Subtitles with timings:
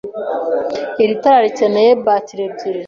[1.03, 2.79] Iri tara rikeneye bateri ebyiri.